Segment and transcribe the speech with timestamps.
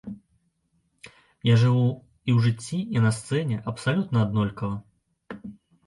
[1.51, 1.85] Я жыву
[2.27, 5.41] і ў жыцці, і на сцэне абсалютна аднолькава.